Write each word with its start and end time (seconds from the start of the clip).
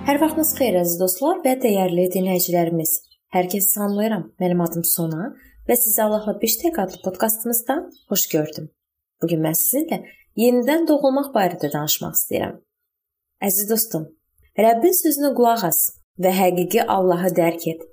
Sabahınız 0.00 0.50
xeyir 0.58 0.76
əziz 0.80 0.98
dostlar 1.00 1.38
və 1.44 1.52
dəyərli 1.60 2.06
dinləyicilərimiz. 2.14 2.90
Hər 3.34 3.46
kəsi 3.52 3.74
salamlayıram. 3.74 4.22
Mənim 4.40 4.60
adım 4.64 4.84
Sona 4.84 5.30
və 5.68 5.76
sizi 5.80 6.00
Allahla 6.04 6.34
Biştək 6.42 6.78
adlı 6.82 7.00
podkastımızda 7.04 7.76
xoş 8.08 8.26
gördüm. 8.34 8.68
Bu 9.22 9.28
gün 9.32 9.42
mən 9.44 9.56
sizinlə 9.56 9.98
yenidən 10.42 10.86
doğulmaq 10.88 11.28
barədə 11.34 11.72
danışmaq 11.72 12.16
istəyirəm. 12.18 12.56
Əziz 13.48 13.68
dostum, 13.72 14.06
Rəbbin 14.64 14.96
sözünə 15.02 15.34
qulaq 15.36 15.66
as 15.68 15.82
və 16.22 16.32
həqiqi 16.38 16.86
Allahı 16.96 17.34
dərk 17.40 17.68
et. 17.74 17.84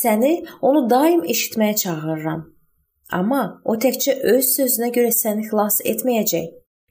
Səni 0.00 0.36
onu 0.60 0.86
daim 0.90 1.26
eşitməyə 1.34 1.76
çağırıram. 1.82 2.46
Amma 3.20 3.42
o 3.64 3.78
təkcə 3.86 4.20
öz 4.36 4.54
sözünə 4.56 4.94
görə 4.96 5.10
səni 5.22 5.50
xilas 5.50 5.82
etməyəcək, 5.94 6.48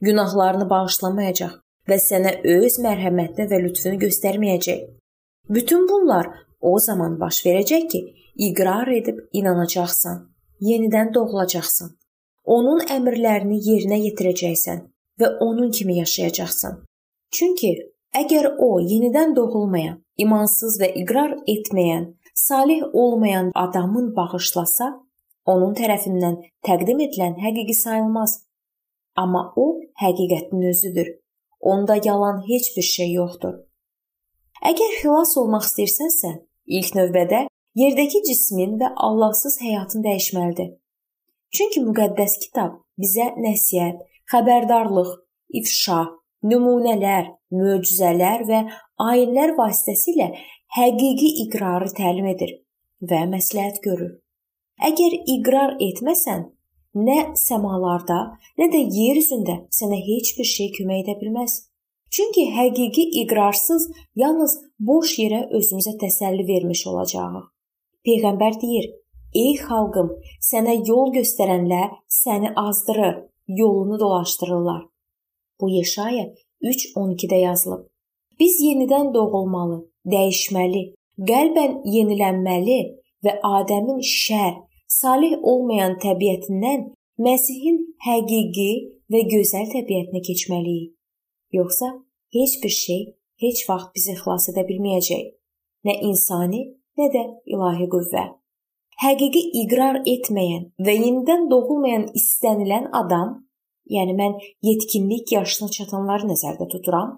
günahlarını 0.08 0.70
bağışlamayacaq 0.70 1.60
və 1.90 1.98
sənə 2.02 2.40
öz 2.56 2.80
mərhəmətini 2.84 3.50
və 3.52 3.60
lütfünü 3.66 4.00
göstərməyəcək. 4.06 4.82
Bütün 5.50 5.88
bunlar 5.90 6.30
o 6.62 6.80
zaman 6.80 7.20
baş 7.20 7.42
verəcək 7.46 7.88
ki, 7.92 8.02
iqrar 8.48 8.88
edib 8.94 9.20
inanacaqsan, 9.34 10.22
yenidən 10.70 11.14
doğulacaqsan. 11.14 11.96
Onun 12.46 12.82
əmrlərini 12.96 13.60
yerinə 13.66 14.00
yetirəcəksən 14.06 14.86
və 15.20 15.30
onun 15.46 15.72
kimi 15.72 15.98
yaşayacaqsan. 16.00 16.80
Çünki 17.32 17.72
əgər 18.16 18.54
o 18.58 18.80
yenidən 18.80 19.36
doğulmayan, 19.36 20.00
imansız 20.18 20.80
və 20.82 20.92
iqrar 21.04 21.36
etməyən, 21.56 22.14
salih 22.34 22.84
olmayan 22.94 23.52
adamın 23.56 24.14
bağışlasa, 24.16 24.92
onun 25.46 25.74
tərəfindən 25.78 26.40
təqdim 26.66 27.02
edilən 27.06 27.36
həqiqi 27.44 27.76
sayılmaz. 27.84 28.40
Amma 29.16 29.42
o 29.56 29.68
həqiqətin 30.02 30.70
özüdür 30.72 31.10
Onda 31.60 32.00
yalan 32.04 32.44
heç 32.48 32.72
bir 32.78 32.88
şey 32.96 33.12
yoxdur. 33.14 33.56
Əgər 34.70 34.94
xilas 35.02 35.36
olmaq 35.40 35.66
istəyirsənsə, 35.68 36.32
ilk 36.78 36.94
növbədə 36.98 37.46
yerdəki 37.80 38.22
cismin 38.28 38.78
və 38.82 38.92
Allahsız 39.08 39.60
həyatın 39.64 40.04
dəyişməlidir. 40.06 40.70
Çünki 41.56 41.84
müqəddəs 41.88 42.36
kitab 42.44 42.78
bizə 43.00 43.32
nəsihət, 43.44 44.00
xəbərdarlıq, 44.32 45.12
ifşa, 45.62 46.00
nümunələr, 46.46 47.32
möcüzələr 47.56 48.46
və 48.50 48.60
ayinlər 49.10 49.56
vasitəsilə 49.58 50.30
həqiqi 50.78 51.30
iqrarı 51.46 51.90
təlim 51.98 52.28
edir 52.34 52.56
və 53.02 53.24
məsləhət 53.32 53.82
görür. 53.84 54.14
Əgər 54.90 55.16
iqrar 55.36 55.76
etməsən, 55.84 56.46
Nə 56.98 57.36
səmalarda, 57.38 58.20
nə 58.58 58.66
də 58.74 58.80
yer 58.82 59.18
üzündə 59.22 59.60
sənə 59.70 60.00
heç 60.08 60.34
bir 60.38 60.48
şey 60.50 60.72
kömək 60.78 61.04
edə 61.04 61.20
bilməz. 61.20 61.70
Çünki 62.10 62.48
həqiqi 62.50 63.04
iqrarsız 63.22 63.92
yalnız 64.18 64.56
boş 64.80 65.20
yerə 65.20 65.44
özümüzə 65.54 65.94
təsəlli 66.02 66.48
vermiş 66.48 66.88
olacağıq. 66.88 67.44
Peyğəmbər 68.06 68.62
deyir: 68.62 68.90
"Ey 69.36 69.54
xalqım, 69.62 70.10
sənə 70.42 70.76
yol 70.88 71.14
göstərənlər 71.14 71.90
səni 72.10 72.54
azdırır, 72.56 73.16
yolunu 73.48 74.00
dolaşdırırlar." 74.00 74.82
Bu 75.62 75.70
Yeşaya 75.70 76.26
3:12-də 76.62 77.40
yazılıb. 77.42 77.86
Biz 78.40 78.62
yenidən 78.64 79.14
doğulmalı, 79.14 79.78
dəyişməli, 80.06 80.84
qəlbən 81.30 81.72
yenilənməli 81.96 82.80
və 83.24 83.34
Adəmin 83.44 84.02
şər, 84.02 84.54
salih 85.02 85.36
olmayan 85.52 85.98
təbiətindən 86.04 86.90
Məsihin 87.26 87.80
həqiqi 88.06 88.72
və 89.12 89.22
gözəl 89.34 89.68
təbiətinə 89.74 90.22
keçməliyik. 90.28 90.94
Yoxsa 91.58 91.88
heç 92.36 92.54
bir 92.64 92.74
şey 92.76 93.02
heç 93.44 93.64
vaxt 93.70 93.90
bizi 93.96 94.16
xilas 94.22 94.48
edə 94.52 94.64
bilməyəcək. 94.70 95.26
Nə 95.88 95.96
insani, 96.10 96.62
nə 97.00 97.08
də 97.16 97.24
ilahi 97.54 97.88
qüvvə. 97.94 98.26
Həqiqi 99.04 99.44
iqrar 99.62 100.02
etməyən 100.14 100.66
və 100.86 100.96
yenidən 100.96 101.48
doğulmayan 101.52 102.10
istənilən 102.20 102.90
adam, 103.02 103.36
yəni 103.96 104.16
mən 104.22 104.36
yetkinlik 104.70 105.32
yaşına 105.36 105.70
çatanları 105.78 106.32
nəzərdə 106.32 106.68
tuturam, 106.72 107.16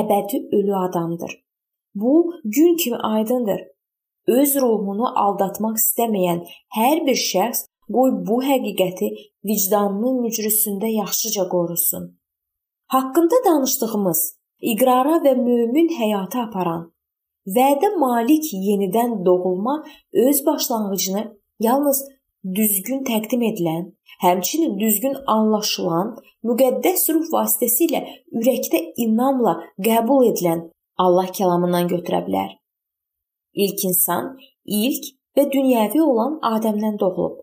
əbədi 0.00 0.42
ölü 0.58 0.74
adamdır. 0.86 1.38
Bu 1.94 2.14
gün 2.44 2.76
kimi 2.76 2.96
aydındır 2.96 3.60
öz 4.26 4.56
ruhunu 4.62 5.10
aldatmaq 5.24 5.76
istəməyən 5.82 6.40
hər 6.78 7.04
bir 7.06 7.18
şəxs 7.30 7.66
qoy 7.96 8.10
bu 8.28 8.40
həqiqəti 8.48 9.10
vicdanının 9.50 10.22
mücrüsündə 10.24 10.88
yaxşıca 11.00 11.48
qorusun. 11.48 12.08
Haqqında 12.94 13.38
danışdığımız 13.48 14.20
iqrara 14.72 15.20
və 15.26 15.36
mömin 15.46 15.88
həyata 16.00 16.48
aparan 16.48 16.90
vədə 17.46 17.90
malik 18.00 18.50
yenidən 18.52 19.24
doğulma 19.24 19.84
öz 20.12 20.46
başlanğıcını 20.46 21.24
yalnız 21.60 22.04
düzgün 22.56 23.04
təqdim 23.04 23.42
edilən, 23.50 23.84
həmçinin 24.20 24.78
düzgün 24.80 25.16
anlaşılan, 25.26 26.14
müqəddəs 26.44 27.08
ruh 27.12 27.28
vasitəsilə 27.36 28.02
ürəkdə 28.40 28.80
inamla 29.06 29.56
qəbul 29.86 30.28
edilən 30.30 30.68
Allah 30.96 31.30
kəlamından 31.38 31.88
götürə 31.88 32.20
bilər. 32.26 32.50
İlk 33.54 33.84
insan 33.84 34.34
ilk 34.64 35.10
və 35.36 35.46
dünyəvi 35.50 36.02
olan 36.02 36.38
Adəmdən 36.54 36.98
doğulub. 37.00 37.40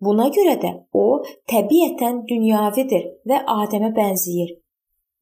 Buna 0.00 0.28
görə 0.28 0.56
də 0.60 0.72
o 0.92 1.22
təbiətən 1.50 2.26
dünyavidir 2.28 3.06
və 3.28 3.40
Adəmə 3.48 3.92
bənzəyir. 3.96 4.52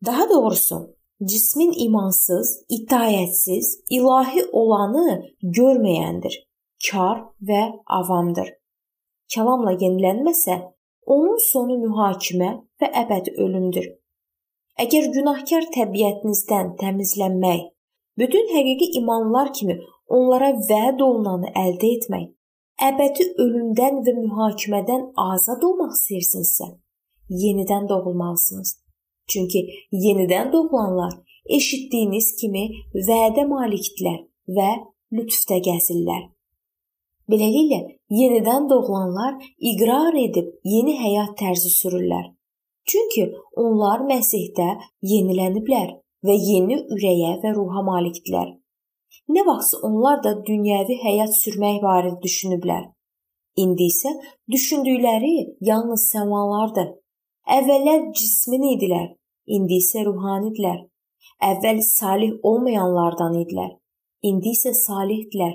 Daha 0.04 0.28
doğrusu, 0.30 0.80
cismin 1.22 1.72
imansız, 1.86 2.64
itaətsiz, 2.78 3.66
ilahi 3.90 4.44
olanı 4.52 5.22
görməyəndir. 5.42 6.34
Kar 6.84 7.22
və 7.40 7.62
avamdır. 7.86 8.50
Kəlamla 9.32 9.76
yenilənməsə, 9.80 10.56
onun 11.06 11.38
sonu 11.50 11.78
mühakimə 11.84 12.50
və 12.80 12.90
əbədi 13.04 13.36
ölümdür. 13.44 13.86
Əgər 14.84 15.08
günahkar 15.14 15.70
təbiətinizdən 15.76 16.74
təmizlənmək, 16.80 17.70
bütün 18.18 18.48
həqiqi 18.54 18.90
imanlar 18.98 19.52
kimi 19.52 19.80
onlara 20.08 20.50
vəd 20.70 21.02
olunanı 21.02 21.50
əldə 21.64 21.90
etmək, 21.96 22.26
əbədi 22.88 23.26
ölümdən 23.44 24.02
və 24.06 24.14
mühakimədən 24.20 25.06
azad 25.32 25.62
olmaq 25.68 25.94
istəyirsinizsə, 25.98 26.68
yenidən 27.44 27.88
doğulmalısınız. 27.88 28.76
Çünki 29.30 29.60
yenidən 29.92 30.52
doğulanlar 30.52 31.14
eşitdiyiniz 31.58 32.34
kimi 32.40 32.64
vədə 33.08 33.46
malikdirlər 33.48 34.20
və 34.58 34.70
lütfdə 35.16 35.60
gəzirlər. 35.68 36.22
Beləliklə, 37.30 37.80
yenidən 38.12 38.68
doğulanlar 38.68 39.38
iqrar 39.70 40.16
edib 40.20 40.50
yeni 40.68 40.98
həyat 41.00 41.38
tərzi 41.40 41.72
sürürlər. 41.72 42.26
Çünki 42.84 43.30
onlar 43.56 44.02
Məsihdə 44.04 44.74
yeniləniblər 45.02 46.03
və 46.26 46.34
yeni 46.48 46.80
ürəyə 46.94 47.38
və 47.42 47.54
ruha 47.56 47.82
malikdirlər. 47.86 48.54
Nə 49.34 49.44
vaxt 49.46 49.76
onlar 49.86 50.22
da 50.24 50.34
dünyəvi 50.48 50.98
həyat 51.04 51.32
sürmək 51.36 51.80
barədə 51.84 52.20
düşünüblər. 52.24 52.88
İndi 53.56 53.86
isə 53.92 54.10
düşündükləri 54.50 55.34
yalnız 55.68 56.08
səmalardır. 56.12 56.90
Əvvəllər 57.56 58.08
cismin 58.18 58.64
idilər, 58.72 59.12
indi 59.46 59.78
isə 59.82 60.02
ruhanidilər. 60.08 60.80
Əvvəl 61.44 61.80
salih 61.86 62.34
olmayanlardan 62.50 63.36
idilər, 63.42 63.70
indi 64.28 64.54
isə 64.56 64.72
salihdirlər. 64.80 65.54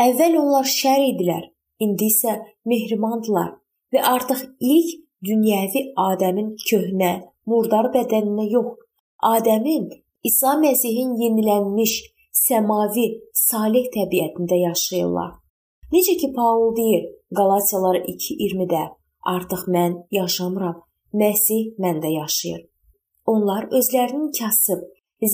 Əvvəl 0.00 0.36
onlar 0.40 0.68
şər 0.68 1.00
idilər, 1.12 1.44
indi 1.84 2.08
isə 2.12 2.36
mehribandılar 2.68 3.54
və 3.94 4.04
artıq 4.14 4.42
ilk 4.74 4.92
dünyəvi 5.28 5.90
Adəmin 6.08 6.54
köhnə, 6.66 7.12
murdar 7.46 7.90
bədəninə 7.94 8.46
yox, 8.50 8.78
Adəmin 9.22 9.90
İsa 10.24 10.54
Məsihin 10.56 11.12
yenilənmiş 11.20 11.92
səmavi, 12.32 13.06
salih 13.36 13.88
təbiətində 13.92 14.56
yaşayırlar. 14.56 15.34
Necə 15.92 16.14
ki 16.20 16.30
Paul 16.36 16.70
deyir 16.76 17.02
Qalatiyalar 17.36 17.96
2:20-də, 18.12 18.84
artıq 19.34 19.66
mən 19.74 19.92
yaşamıram, 20.10 20.78
Məsih 21.12 21.76
məndə 21.82 22.10
yaşayır. 22.12 22.62
Onlar 23.26 23.68
özlərinin 23.78 24.30
kasıb, 24.38 24.80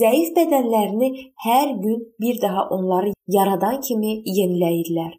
zəif 0.00 0.34
bədənlərini 0.36 1.10
hər 1.46 1.68
gün 1.84 2.00
bir 2.20 2.40
daha 2.42 2.68
onları 2.76 3.12
yaradan 3.28 3.80
kimi 3.80 4.12
yeniləyirlər. 4.38 5.12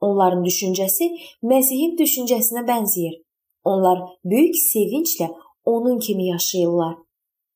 Onların 0.00 0.44
düşüncəsi 0.44 1.08
Məsihin 1.42 1.96
düşüncəsinə 2.02 2.66
bənzəyir. 2.68 3.16
Onlar 3.64 3.98
böyük 4.24 4.56
sevinclə 4.56 5.30
onun 5.64 5.98
kimi 5.98 6.26
yaşayırlar. 6.28 7.03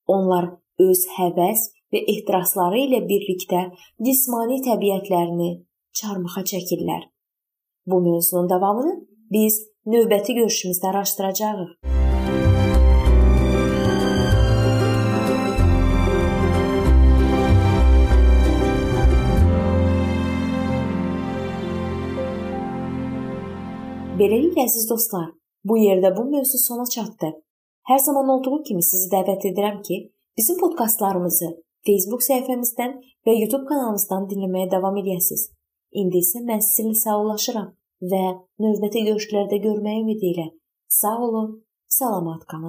Onlar 0.08 0.46
öz 0.80 1.00
həvəs 1.18 1.66
və 1.92 2.00
ehtirasları 2.12 2.78
ilə 2.86 3.02
birlikdə 3.10 3.66
cismani 4.04 4.62
təbiətlərini 4.64 5.48
çarmıxa 6.00 6.46
çəkirlər. 6.48 7.02
Bu 7.86 8.00
mövzunun 8.06 8.48
davamını 8.48 8.94
biz 9.34 9.58
növbəti 9.84 10.38
görüşümüzdə 10.38 10.88
araşdıracağıq. 10.92 11.74
Beləliklə 24.18 24.64
əziz 24.64 24.88
dostlar, 24.88 25.28
bu 25.68 25.76
yerdə 25.78 26.14
bu 26.16 26.24
mövzu 26.32 26.58
sona 26.58 26.88
çatdı. 26.96 27.34
Hər 27.88 27.98
zaman 28.04 28.28
olduğu 28.28 28.56
kimi 28.68 28.82
sizi 28.84 29.06
dəvət 29.12 29.46
edirəm 29.48 29.78
ki, 29.86 29.96
bizim 30.36 30.58
podkastlarımızı 30.60 31.46
Facebook 31.88 32.24
səhifəmizdən 32.26 32.90
və 33.24 33.36
YouTube 33.36 33.64
kanalımızdan 33.70 34.26
dinləməyə 34.32 34.68
davam 34.74 34.98
edəsiniz. 35.00 35.46
İndi 36.02 36.20
isə 36.20 36.42
mən 36.50 36.60
sizinlə 36.66 36.98
sağollaşıram 37.04 37.70
və 38.12 38.24
növbəti 38.64 39.06
görüşlərdə 39.08 39.60
görməyə 39.64 40.02
ümidi 40.02 40.34
ilə. 40.34 40.46
Sağ 41.00 41.14
olun, 41.28 41.48
salamat 41.98 42.44
qalın. 42.50 42.66